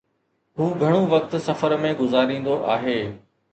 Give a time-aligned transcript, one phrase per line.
[0.57, 2.99] هو گهڻو وقت سفر ۾ گذاريندو آهي